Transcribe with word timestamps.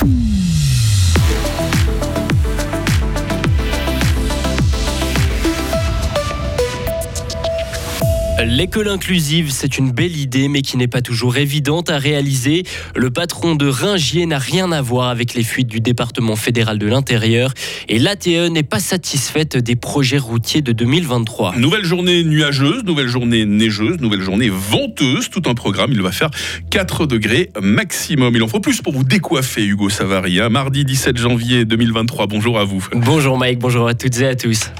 Mm-hmm. 0.00 0.37
L'école 8.58 8.88
inclusive, 8.88 9.52
c'est 9.52 9.78
une 9.78 9.92
belle 9.92 10.16
idée, 10.16 10.48
mais 10.48 10.62
qui 10.62 10.76
n'est 10.78 10.88
pas 10.88 11.00
toujours 11.00 11.36
évidente 11.36 11.90
à 11.90 11.98
réaliser. 11.98 12.64
Le 12.96 13.08
patron 13.08 13.54
de 13.54 13.68
Ringier 13.68 14.26
n'a 14.26 14.38
rien 14.38 14.72
à 14.72 14.82
voir 14.82 15.10
avec 15.10 15.34
les 15.34 15.44
fuites 15.44 15.68
du 15.68 15.78
département 15.78 16.34
fédéral 16.34 16.76
de 16.76 16.88
l'intérieur 16.88 17.52
et 17.88 18.00
l'ATE 18.00 18.26
n'est 18.26 18.64
pas 18.64 18.80
satisfaite 18.80 19.56
des 19.56 19.76
projets 19.76 20.18
routiers 20.18 20.60
de 20.60 20.72
2023. 20.72 21.54
Nouvelle 21.56 21.84
journée 21.84 22.24
nuageuse, 22.24 22.82
nouvelle 22.82 23.06
journée 23.06 23.46
neigeuse, 23.46 24.00
nouvelle 24.00 24.22
journée 24.22 24.50
venteuse, 24.50 25.30
tout 25.30 25.42
un 25.46 25.54
programme. 25.54 25.92
Il 25.92 26.02
va 26.02 26.10
faire 26.10 26.30
4 26.70 27.06
degrés 27.06 27.50
maximum. 27.62 28.34
Il 28.34 28.42
en 28.42 28.48
faut 28.48 28.58
plus 28.58 28.82
pour 28.82 28.92
vous 28.92 29.04
décoiffer, 29.04 29.64
Hugo 29.64 29.88
Savary. 29.88 30.40
Hein. 30.40 30.48
Mardi 30.48 30.84
17 30.84 31.16
janvier 31.16 31.64
2023. 31.64 32.26
Bonjour 32.26 32.58
à 32.58 32.64
vous. 32.64 32.84
Bonjour 32.92 33.38
Mike, 33.38 33.60
bonjour 33.60 33.86
à 33.86 33.94
toutes 33.94 34.18
et 34.18 34.26
à 34.26 34.34
tous. 34.34 34.72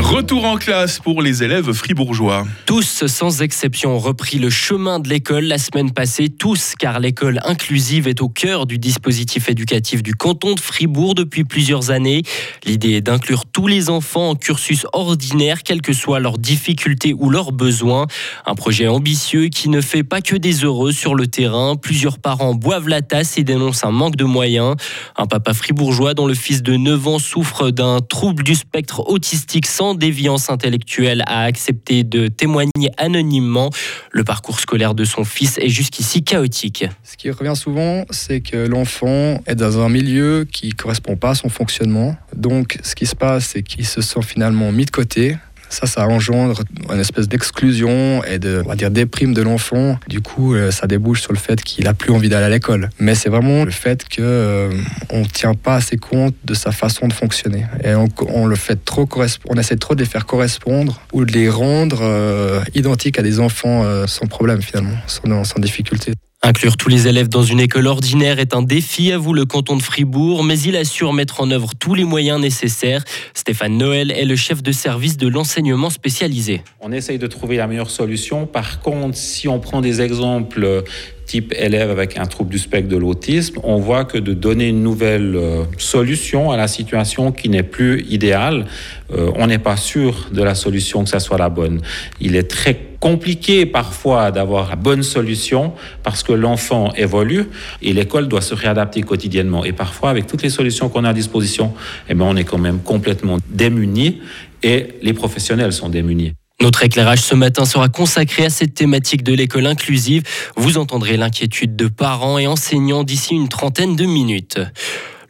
Retour 0.00 0.44
en 0.44 0.58
classe 0.58 1.00
pour 1.00 1.22
les 1.22 1.42
élèves 1.42 1.72
fribourgeois. 1.72 2.46
Tous, 2.66 3.04
sans 3.06 3.42
exception, 3.42 3.96
ont 3.96 3.98
repris 3.98 4.38
le 4.38 4.48
chemin 4.48 5.00
de 5.00 5.08
l'école 5.08 5.44
la 5.44 5.58
semaine 5.58 5.90
passée. 5.90 6.28
Tous, 6.28 6.74
car 6.78 7.00
l'école 7.00 7.40
inclusive 7.44 8.06
est 8.06 8.22
au 8.22 8.28
cœur 8.28 8.66
du 8.66 8.78
dispositif 8.78 9.48
éducatif 9.48 10.04
du 10.04 10.14
canton 10.14 10.54
de 10.54 10.60
Fribourg 10.60 11.16
depuis 11.16 11.42
plusieurs 11.42 11.90
années. 11.90 12.22
L'idée 12.64 12.92
est 12.92 13.00
d'inclure 13.00 13.44
tous 13.44 13.66
les 13.66 13.90
enfants 13.90 14.30
en 14.30 14.34
cursus 14.36 14.86
ordinaire, 14.92 15.64
quelles 15.64 15.82
que 15.82 15.92
soient 15.92 16.20
leurs 16.20 16.38
difficultés 16.38 17.12
ou 17.12 17.28
leurs 17.28 17.50
besoins. 17.50 18.06
Un 18.46 18.54
projet 18.54 18.86
ambitieux 18.86 19.48
qui 19.48 19.68
ne 19.68 19.80
fait 19.80 20.04
pas 20.04 20.20
que 20.20 20.36
des 20.36 20.64
heureux 20.64 20.92
sur 20.92 21.16
le 21.16 21.26
terrain. 21.26 21.74
Plusieurs 21.74 22.20
parents 22.20 22.54
boivent 22.54 22.88
la 22.88 23.02
tasse 23.02 23.36
et 23.36 23.42
dénoncent 23.42 23.84
un 23.84 23.90
manque 23.90 24.14
de 24.14 24.24
moyens. 24.24 24.76
Un 25.16 25.26
papa 25.26 25.54
fribourgeois 25.54 26.14
dont 26.14 26.28
le 26.28 26.34
fils 26.34 26.62
de 26.62 26.76
9 26.76 27.08
ans 27.08 27.18
souffre 27.18 27.70
d'un 27.70 27.98
trouble 27.98 28.44
du 28.44 28.54
spectre 28.54 29.08
autistique 29.08 29.66
sans 29.66 29.87
déviance 29.94 30.50
intellectuelle 30.50 31.22
a 31.26 31.42
accepté 31.42 32.04
de 32.04 32.28
témoigner 32.28 32.90
anonymement. 32.96 33.70
Le 34.10 34.24
parcours 34.24 34.60
scolaire 34.60 34.94
de 34.94 35.04
son 35.04 35.24
fils 35.24 35.58
est 35.58 35.68
jusqu'ici 35.68 36.22
chaotique. 36.22 36.84
Ce 37.02 37.16
qui 37.16 37.30
revient 37.30 37.56
souvent, 37.56 38.04
c'est 38.10 38.40
que 38.40 38.56
l'enfant 38.56 39.40
est 39.46 39.54
dans 39.54 39.80
un 39.80 39.88
milieu 39.88 40.46
qui 40.50 40.68
ne 40.68 40.72
correspond 40.74 41.16
pas 41.16 41.30
à 41.30 41.34
son 41.34 41.48
fonctionnement. 41.48 42.16
Donc, 42.36 42.78
ce 42.82 42.94
qui 42.94 43.06
se 43.06 43.16
passe, 43.16 43.46
c'est 43.46 43.62
qu'il 43.62 43.86
se 43.86 44.00
sent 44.00 44.22
finalement 44.22 44.72
mis 44.72 44.84
de 44.84 44.90
côté, 44.90 45.36
ça, 45.68 45.86
ça 45.86 46.06
engendre 46.08 46.62
une 46.92 47.00
espèce 47.00 47.28
d'exclusion 47.28 48.22
et 48.24 48.38
de, 48.38 48.62
on 48.64 48.68
va 48.68 48.76
dire, 48.76 48.90
déprime 48.90 49.34
de 49.34 49.42
l'enfant. 49.42 49.98
Du 50.08 50.20
coup, 50.20 50.54
euh, 50.54 50.70
ça 50.70 50.86
débouche 50.86 51.22
sur 51.22 51.32
le 51.32 51.38
fait 51.38 51.62
qu'il 51.62 51.86
a 51.86 51.94
plus 51.94 52.12
envie 52.12 52.28
d'aller 52.28 52.46
à 52.46 52.48
l'école. 52.48 52.90
Mais 52.98 53.14
c'est 53.14 53.28
vraiment 53.28 53.64
le 53.64 53.70
fait 53.70 54.04
qu'on 54.04 54.22
euh, 54.22 54.72
ne 55.12 55.24
tient 55.24 55.54
pas 55.54 55.76
assez 55.76 55.96
compte 55.96 56.34
de 56.44 56.54
sa 56.54 56.72
façon 56.72 57.08
de 57.08 57.12
fonctionner. 57.12 57.66
Et 57.84 57.94
on, 57.94 58.46
le 58.46 58.56
fait 58.56 58.84
trop 58.84 59.08
on 59.48 59.56
essaie 59.56 59.76
trop 59.76 59.94
de 59.94 60.00
les 60.00 60.08
faire 60.08 60.26
correspondre 60.26 61.00
ou 61.12 61.24
de 61.24 61.32
les 61.32 61.48
rendre 61.48 62.00
euh, 62.02 62.60
identiques 62.74 63.18
à 63.18 63.22
des 63.22 63.40
enfants 63.40 63.84
sans 64.06 64.26
problème 64.26 64.62
finalement, 64.62 64.96
sans, 65.06 65.44
sans 65.44 65.60
difficulté. 65.60 66.12
Inclure 66.40 66.76
tous 66.76 66.88
les 66.88 67.08
élèves 67.08 67.28
dans 67.28 67.42
une 67.42 67.58
école 67.58 67.88
ordinaire 67.88 68.38
est 68.38 68.54
un 68.54 68.62
défi, 68.62 69.10
avoue 69.12 69.34
le 69.34 69.44
canton 69.44 69.76
de 69.76 69.82
Fribourg, 69.82 70.44
mais 70.44 70.58
il 70.60 70.76
assure 70.76 71.12
mettre 71.12 71.40
en 71.40 71.50
œuvre 71.50 71.72
tous 71.78 71.94
les 71.94 72.04
moyens 72.04 72.40
nécessaires. 72.40 73.02
Stéphane 73.34 73.76
Noël 73.76 74.12
est 74.12 74.24
le 74.24 74.36
chef 74.36 74.62
de 74.62 74.70
service 74.70 75.16
de 75.16 75.26
l'enseignement 75.26 75.90
spécialisé. 75.90 76.62
On 76.80 76.92
essaye 76.92 77.18
de 77.18 77.26
trouver 77.26 77.56
la 77.56 77.66
meilleure 77.66 77.90
solution. 77.90 78.46
Par 78.46 78.80
contre, 78.80 79.16
si 79.16 79.48
on 79.48 79.58
prend 79.58 79.80
des 79.80 80.00
exemples 80.00 80.84
type 81.26 81.52
élève 81.58 81.90
avec 81.90 82.16
un 82.16 82.24
trouble 82.24 82.50
du 82.50 82.58
spectre 82.58 82.88
de 82.88 82.96
l'autisme, 82.96 83.58
on 83.62 83.76
voit 83.76 84.04
que 84.04 84.16
de 84.16 84.32
donner 84.32 84.68
une 84.68 84.82
nouvelle 84.82 85.36
euh, 85.36 85.64
solution 85.76 86.50
à 86.50 86.56
la 86.56 86.68
situation 86.68 87.32
qui 87.32 87.50
n'est 87.50 87.62
plus 87.62 88.06
idéale, 88.08 88.64
euh, 89.12 89.30
on 89.36 89.48
n'est 89.48 89.58
pas 89.58 89.76
sûr 89.76 90.28
de 90.32 90.42
la 90.42 90.54
solution 90.54 91.04
que 91.04 91.10
ça 91.10 91.20
soit 91.20 91.36
la 91.36 91.50
bonne. 91.50 91.82
Il 92.20 92.34
est 92.34 92.48
très 92.48 92.87
compliqué 93.00 93.66
parfois 93.66 94.30
d'avoir 94.30 94.70
la 94.70 94.76
bonne 94.76 95.02
solution 95.02 95.72
parce 96.02 96.22
que 96.22 96.32
l'enfant 96.32 96.92
évolue 96.96 97.46
et 97.82 97.92
l'école 97.92 98.28
doit 98.28 98.40
se 98.40 98.54
réadapter 98.54 99.02
quotidiennement. 99.02 99.64
Et 99.64 99.72
parfois, 99.72 100.10
avec 100.10 100.26
toutes 100.26 100.42
les 100.42 100.50
solutions 100.50 100.88
qu'on 100.88 101.04
a 101.04 101.10
à 101.10 101.14
disposition, 101.14 101.74
eh 102.08 102.14
bien, 102.14 102.26
on 102.26 102.36
est 102.36 102.44
quand 102.44 102.58
même 102.58 102.80
complètement 102.80 103.38
démunis 103.48 104.20
et 104.62 104.94
les 105.02 105.12
professionnels 105.12 105.72
sont 105.72 105.88
démunis. 105.88 106.32
Notre 106.60 106.82
éclairage 106.82 107.20
ce 107.20 107.36
matin 107.36 107.64
sera 107.64 107.88
consacré 107.88 108.46
à 108.46 108.50
cette 108.50 108.74
thématique 108.74 109.22
de 109.22 109.32
l'école 109.32 109.66
inclusive. 109.66 110.24
Vous 110.56 110.76
entendrez 110.76 111.16
l'inquiétude 111.16 111.76
de 111.76 111.86
parents 111.86 112.36
et 112.36 112.48
enseignants 112.48 113.04
d'ici 113.04 113.34
une 113.34 113.48
trentaine 113.48 113.94
de 113.94 114.04
minutes. 114.04 114.58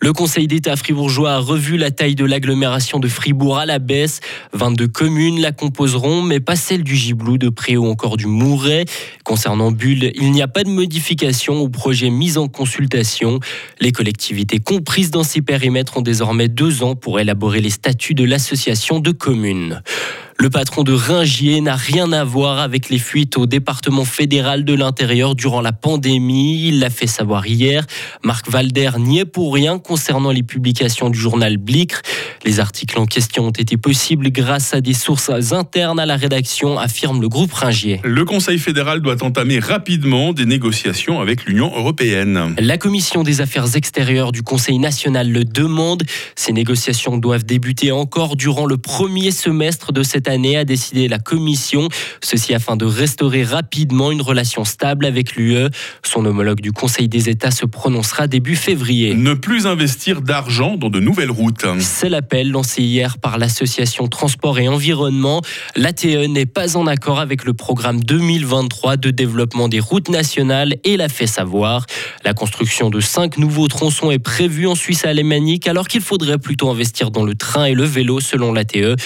Le 0.00 0.12
Conseil 0.12 0.46
d'État 0.46 0.76
fribourgeois 0.76 1.32
a 1.32 1.38
revu 1.38 1.76
la 1.76 1.90
taille 1.90 2.14
de 2.14 2.24
l'agglomération 2.24 3.00
de 3.00 3.08
Fribourg 3.08 3.58
à 3.58 3.66
la 3.66 3.80
baisse. 3.80 4.20
22 4.52 4.86
communes 4.86 5.40
la 5.40 5.50
composeront, 5.50 6.22
mais 6.22 6.38
pas 6.38 6.54
celle 6.54 6.84
du 6.84 6.94
Giblou, 6.94 7.36
de 7.36 7.48
Pré 7.48 7.76
ou 7.76 7.86
encore 7.86 8.16
du 8.16 8.26
Mouret. 8.26 8.84
Concernant 9.24 9.72
Bulle, 9.72 10.12
il 10.14 10.30
n'y 10.30 10.40
a 10.40 10.46
pas 10.46 10.62
de 10.62 10.68
modification 10.68 11.58
au 11.60 11.68
projet 11.68 12.10
mis 12.10 12.38
en 12.38 12.46
consultation. 12.46 13.40
Les 13.80 13.90
collectivités 13.90 14.60
comprises 14.60 15.10
dans 15.10 15.24
ces 15.24 15.42
périmètres 15.42 15.96
ont 15.96 16.02
désormais 16.02 16.48
deux 16.48 16.84
ans 16.84 16.94
pour 16.94 17.18
élaborer 17.18 17.60
les 17.60 17.70
statuts 17.70 18.14
de 18.14 18.24
l'association 18.24 19.00
de 19.00 19.10
communes. 19.10 19.82
Le 20.40 20.50
patron 20.50 20.84
de 20.84 20.92
Ringier 20.92 21.60
n'a 21.60 21.74
rien 21.74 22.12
à 22.12 22.22
voir 22.22 22.60
avec 22.60 22.90
les 22.90 23.00
fuites 23.00 23.36
au 23.36 23.46
département 23.46 24.04
fédéral 24.04 24.64
de 24.64 24.72
l'intérieur 24.72 25.34
durant 25.34 25.60
la 25.60 25.72
pandémie. 25.72 26.68
Il 26.68 26.78
l'a 26.78 26.90
fait 26.90 27.08
savoir 27.08 27.44
hier. 27.48 27.84
Marc 28.22 28.48
Valder 28.48 28.90
n'y 29.00 29.18
est 29.18 29.24
pour 29.24 29.52
rien 29.52 29.80
concernant 29.80 30.30
les 30.30 30.44
publications 30.44 31.10
du 31.10 31.18
journal 31.18 31.56
Blicre. 31.56 32.02
Les 32.44 32.60
articles 32.60 32.96
en 33.00 33.06
question 33.06 33.46
ont 33.46 33.50
été 33.50 33.76
possibles 33.76 34.30
grâce 34.30 34.74
à 34.74 34.80
des 34.80 34.94
sources 34.94 35.52
internes 35.52 35.98
à 35.98 36.06
la 36.06 36.14
rédaction, 36.14 36.78
affirme 36.78 37.20
le 37.20 37.28
groupe 37.28 37.52
Ringier. 37.52 38.00
Le 38.04 38.24
Conseil 38.24 38.60
fédéral 38.60 39.02
doit 39.02 39.20
entamer 39.24 39.58
rapidement 39.58 40.32
des 40.32 40.46
négociations 40.46 41.20
avec 41.20 41.46
l'Union 41.46 41.72
européenne. 41.76 42.54
La 42.60 42.78
Commission 42.78 43.24
des 43.24 43.40
affaires 43.40 43.74
extérieures 43.74 44.30
du 44.30 44.44
Conseil 44.44 44.78
national 44.78 45.32
le 45.32 45.44
demande. 45.44 46.04
Ces 46.36 46.52
négociations 46.52 47.16
doivent 47.16 47.44
débuter 47.44 47.90
encore 47.90 48.36
durant 48.36 48.66
le 48.66 48.78
premier 48.78 49.32
semestre 49.32 49.92
de 49.92 50.04
cette 50.04 50.27
année, 50.28 50.56
a 50.56 50.64
décidé 50.64 51.08
la 51.08 51.18
Commission. 51.18 51.88
Ceci 52.22 52.54
afin 52.54 52.76
de 52.76 52.84
restaurer 52.84 53.42
rapidement 53.42 54.10
une 54.10 54.22
relation 54.22 54.64
stable 54.64 55.06
avec 55.06 55.36
l'UE. 55.36 55.68
Son 56.02 56.24
homologue 56.24 56.60
du 56.60 56.72
Conseil 56.72 57.08
des 57.08 57.28
États 57.28 57.50
se 57.50 57.66
prononcera 57.66 58.26
début 58.26 58.56
février. 58.56 59.14
Ne 59.14 59.34
plus 59.34 59.66
investir 59.66 60.22
d'argent 60.22 60.76
dans 60.76 60.90
de 60.90 61.00
nouvelles 61.00 61.30
routes. 61.30 61.66
C'est 61.80 62.08
l'appel 62.08 62.50
lancé 62.50 62.82
hier 62.82 63.18
par 63.18 63.38
l'association 63.38 64.08
Transport 64.08 64.58
et 64.58 64.68
Environnement. 64.68 65.42
L'ATE 65.76 66.04
n'est 66.28 66.46
pas 66.46 66.76
en 66.76 66.86
accord 66.86 67.20
avec 67.20 67.44
le 67.44 67.54
programme 67.54 68.00
2023 68.02 68.96
de 68.96 69.10
développement 69.10 69.68
des 69.68 69.80
routes 69.80 70.08
nationales 70.08 70.76
et 70.84 70.96
l'a 70.96 71.08
fait 71.08 71.26
savoir. 71.26 71.86
La 72.24 72.34
construction 72.34 72.90
de 72.90 73.00
cinq 73.00 73.38
nouveaux 73.38 73.68
tronçons 73.68 74.10
est 74.10 74.18
prévue 74.18 74.66
en 74.66 74.74
Suisse 74.74 75.04
alémanique 75.04 75.66
alors 75.68 75.88
qu'il 75.88 76.00
faudrait 76.00 76.38
plutôt 76.38 76.70
investir 76.70 77.10
dans 77.10 77.24
le 77.24 77.34
train 77.34 77.64
et 77.64 77.74
le 77.74 77.84
vélo 77.84 78.20
selon 78.20 78.52
l'ATE. 78.52 78.96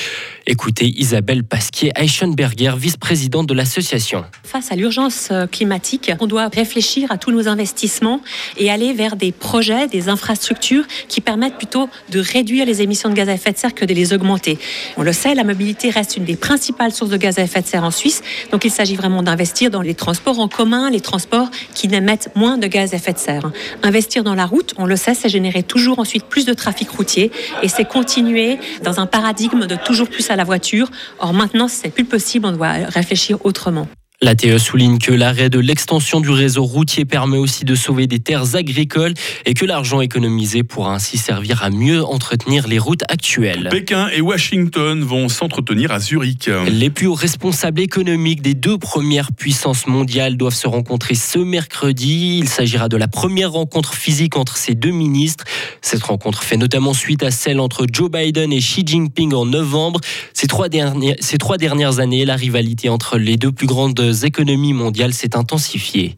Écoutez 0.45 0.87
Isabelle 0.87 1.45
Pasquier-Eichenberger, 1.45 2.73
vice-présidente 2.77 3.47
de 3.47 3.55
l'association. 3.55 4.25
Face 4.43 4.73
à 4.73 4.75
l'urgence 4.75 5.29
euh, 5.31 5.47
climatique, 5.47 6.11
on 6.19 6.27
doit 6.27 6.49
réfléchir 6.49 7.13
à 7.13 7.17
tous 7.17 7.31
nos 7.31 7.47
investissements 7.47 8.21
et 8.57 8.69
aller 8.69 8.93
vers 8.93 9.15
des 9.15 9.31
projets, 9.31 9.87
des 9.87 10.09
infrastructures 10.09 10.85
qui 11.07 11.21
permettent 11.21 11.59
plutôt 11.59 11.89
de 12.11 12.19
réduire 12.19 12.67
les 12.67 12.83
émissions 12.83 13.09
de 13.09 13.15
gaz 13.15 13.29
à 13.29 13.35
effet 13.35 13.53
de 13.53 13.57
serre 13.57 13.73
que 13.73 13.85
de 13.85 13.95
les 13.95 14.13
augmenter. 14.13 14.59
On 14.97 15.03
le 15.03 15.13
sait, 15.13 15.37
la 15.37 15.45
mobilité 15.45 15.91
reste 15.91 16.17
une 16.17 16.25
des 16.25 16.35
principales 16.35 16.91
sources 16.91 17.13
de 17.13 17.17
gaz 17.17 17.39
à 17.39 17.43
effet 17.43 17.63
de 17.63 17.67
serre 17.69 17.85
en 17.85 17.93
Suisse, 17.93 18.21
donc 18.51 18.65
il 18.65 18.73
s'agit 18.73 18.97
vraiment 18.97 19.23
d'investir 19.23 19.71
dans 19.71 19.81
les 19.81 19.95
transports 19.95 20.41
en 20.41 20.49
commun, 20.49 20.91
les 20.91 21.01
transports 21.01 21.51
qui 21.73 21.87
émettent 21.87 22.31
moins 22.35 22.59
de 22.59 22.67
gaz 22.67 22.95
à 22.95 22.97
effet 22.97 23.13
de 23.13 23.19
serre. 23.19 23.53
Investir 23.85 24.25
dans 24.25 24.35
la 24.35 24.47
route, 24.47 24.75
on 24.77 24.87
le 24.87 24.97
sait, 24.97 25.15
c'est 25.15 25.29
générer 25.29 25.63
toujours 25.63 26.01
ensuite 26.01 26.25
plus 26.25 26.47
de 26.47 26.53
trafic 26.53 26.91
routier 26.91 27.31
et 27.63 27.69
c'est 27.69 27.85
continuer 27.85 28.59
dans 28.83 28.99
un 28.99 29.07
paradigme 29.07 29.67
de 29.67 29.77
toujours 29.77 30.09
plus 30.09 30.32
à 30.33 30.37
la 30.37 30.45
voiture. 30.45 30.91
Or 31.19 31.33
maintenant, 31.33 31.69
c'est 31.69 31.91
plus 31.91 32.05
possible, 32.05 32.47
on 32.47 32.53
doit 32.53 32.73
réfléchir 32.89 33.39
autrement. 33.45 33.87
L'ATE 34.23 34.57
souligne 34.59 34.99
que 34.99 35.11
l'arrêt 35.11 35.51
de 35.51 35.59
l'extension 35.59 36.21
du 36.21 36.31
réseau 36.31 36.63
routier 36.63 37.05
permet 37.05 37.39
aussi 37.39 37.65
de 37.65 37.75
sauver 37.75 38.07
des 38.07 38.21
terres 38.21 38.55
agricoles 38.55 39.15
et 39.47 39.55
que 39.55 39.65
l'argent 39.65 40.01
économisé 40.01 40.63
pourra 40.63 40.95
ainsi 40.95 41.19
servir 41.19 41.65
à 41.65 41.71
mieux 41.71 42.05
entretenir 42.05 42.69
les 42.69 42.79
routes 42.79 43.03
actuelles. 43.09 43.69
Pékin 43.69 44.09
et 44.15 44.21
Washington 44.21 45.03
vont 45.03 45.29
s'entretenir 45.29 45.91
à 45.91 45.99
Zurich. 45.99 46.49
Les 46.71 46.89
plus 46.89 47.09
hauts 47.09 47.15
responsables 47.15 47.81
économiques 47.81 48.43
des 48.43 48.55
deux 48.55 48.79
premières 48.79 49.33
puissances 49.33 49.89
mondiales 49.89 50.37
doivent 50.37 50.55
se 50.55 50.69
rencontrer 50.69 51.17
ce 51.17 51.41
mercredi. 51.41 52.39
Il 52.39 52.49
s'agira 52.49 52.89
de 52.89 52.97
la 52.97 53.09
première 53.09 53.51
rencontre 53.51 53.93
physique 53.93 54.37
entre 54.37 54.57
ces 54.57 54.77
deux 54.77 54.93
ministres. 54.93 55.43
Cette 55.81 56.05
rencontre 56.05 56.45
fait 56.45 56.57
notamment 56.57 56.95
suite 56.95 57.25
à 57.25 57.33
celle 57.33 57.59
entre 57.59 57.87
Joe 57.93 58.09
Biden 58.09 58.53
et 58.53 58.61
Xi 58.61 58.85
Jinping 58.87 59.35
en 59.35 59.47
novembre. 59.47 60.01
Ces 60.33 60.47
trois 60.47 60.69
dernières, 60.69 61.17
ces 61.19 61.39
trois 61.39 61.59
dernières 61.59 61.99
années, 61.99 62.25
la 62.25 62.37
rivalité 62.37 62.89
entre 62.89 63.19
les 63.19 63.37
deux 63.37 63.51
plus 63.51 63.67
grandes 63.67 64.12
économies 64.13 64.73
mondiales 64.73 65.13
s'est 65.13 65.37
intensifié. 65.37 66.15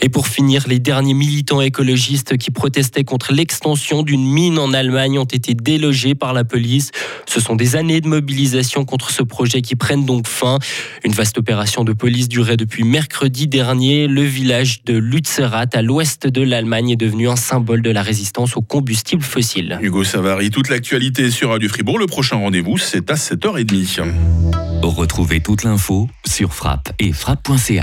Et 0.00 0.08
pour 0.08 0.28
finir, 0.28 0.64
les 0.68 0.78
derniers 0.78 1.14
militants 1.14 1.60
écologistes 1.60 2.36
qui 2.36 2.50
protestaient 2.50 3.04
contre 3.04 3.32
l'extension 3.32 4.02
d'une 4.02 4.26
mine 4.26 4.58
en 4.58 4.72
Allemagne 4.72 5.18
ont 5.18 5.24
été 5.24 5.54
délogés 5.54 6.14
par 6.14 6.32
la 6.32 6.44
police. 6.44 6.90
Ce 7.26 7.40
sont 7.40 7.56
des 7.56 7.76
années 7.76 8.00
de 8.00 8.08
mobilisation 8.08 8.84
contre 8.84 9.10
ce 9.10 9.22
projet 9.22 9.62
qui 9.62 9.76
prennent 9.76 10.04
donc 10.04 10.26
fin. 10.26 10.58
Une 11.04 11.12
vaste 11.12 11.38
opération 11.38 11.84
de 11.84 11.92
police 11.92 12.28
durait 12.28 12.56
depuis 12.56 12.84
mercredi 12.84 13.46
dernier. 13.46 14.06
Le 14.06 14.22
village 14.22 14.84
de 14.84 14.96
Lützerath, 14.96 15.74
à 15.74 15.82
l'ouest 15.82 16.26
de 16.26 16.42
l'Allemagne, 16.42 16.90
est 16.90 16.96
devenu 16.96 17.28
un 17.28 17.36
symbole 17.36 17.82
de 17.82 17.90
la 17.90 18.02
résistance 18.02 18.56
aux 18.56 18.62
combustibles 18.62 19.22
fossiles. 19.22 19.78
Hugo 19.82 20.04
Savary, 20.04 20.50
toute 20.50 20.68
l'actualité 20.68 21.30
sur 21.30 21.50
Radio 21.50 21.68
Fribourg. 21.68 21.98
Le 21.98 22.06
prochain 22.06 22.36
rendez-vous, 22.36 22.78
c'est 22.78 23.10
à 23.10 23.14
7h30. 23.14 24.02
Retrouvez 24.82 25.40
toute 25.40 25.64
l'info 25.64 26.08
sur 26.26 26.52
frappe 26.52 26.92
et 26.98 27.12
frappe.ch. 27.34 27.80